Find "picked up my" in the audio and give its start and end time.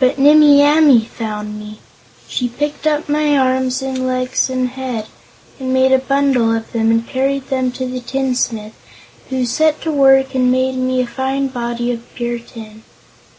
2.48-3.36